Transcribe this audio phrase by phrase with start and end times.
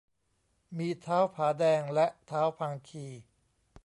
[0.77, 3.05] มีท้าวผาแดงและท้าวพังคี